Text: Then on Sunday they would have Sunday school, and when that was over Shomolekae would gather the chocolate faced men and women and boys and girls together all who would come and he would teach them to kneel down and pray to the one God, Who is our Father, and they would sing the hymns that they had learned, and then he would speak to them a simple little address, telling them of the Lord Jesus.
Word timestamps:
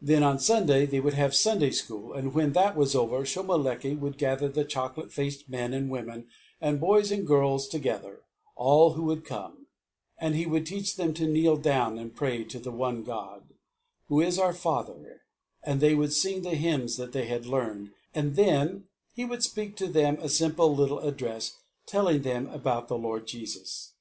Then 0.00 0.22
on 0.22 0.38
Sunday 0.38 0.86
they 0.86 0.98
would 0.98 1.12
have 1.12 1.34
Sunday 1.34 1.70
school, 1.70 2.14
and 2.14 2.32
when 2.32 2.54
that 2.54 2.74
was 2.74 2.94
over 2.94 3.22
Shomolekae 3.22 3.96
would 3.98 4.16
gather 4.16 4.48
the 4.48 4.64
chocolate 4.64 5.12
faced 5.12 5.46
men 5.50 5.74
and 5.74 5.90
women 5.90 6.26
and 6.58 6.80
boys 6.80 7.12
and 7.12 7.26
girls 7.26 7.68
together 7.68 8.22
all 8.56 8.94
who 8.94 9.02
would 9.02 9.26
come 9.26 9.66
and 10.16 10.34
he 10.34 10.46
would 10.46 10.64
teach 10.64 10.96
them 10.96 11.12
to 11.12 11.26
kneel 11.26 11.58
down 11.58 11.98
and 11.98 12.16
pray 12.16 12.44
to 12.44 12.58
the 12.58 12.70
one 12.70 13.02
God, 13.04 13.52
Who 14.08 14.22
is 14.22 14.38
our 14.38 14.54
Father, 14.54 15.20
and 15.62 15.82
they 15.82 15.94
would 15.94 16.14
sing 16.14 16.40
the 16.40 16.54
hymns 16.54 16.96
that 16.96 17.12
they 17.12 17.26
had 17.26 17.44
learned, 17.44 17.90
and 18.14 18.36
then 18.36 18.84
he 19.12 19.26
would 19.26 19.42
speak 19.42 19.76
to 19.76 19.86
them 19.86 20.16
a 20.22 20.30
simple 20.30 20.74
little 20.74 21.00
address, 21.00 21.58
telling 21.84 22.22
them 22.22 22.46
of 22.46 22.88
the 22.88 22.96
Lord 22.96 23.26
Jesus. 23.26 23.92